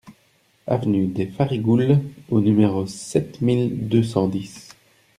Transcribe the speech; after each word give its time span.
Avenue 0.65 1.05
des 1.05 1.27
Farigoules 1.27 1.99
au 2.31 2.41
numéro 2.41 2.87
sept 2.87 3.39
mille 3.39 3.87
deux 3.87 4.01
cent 4.01 4.27
dix 4.27 4.69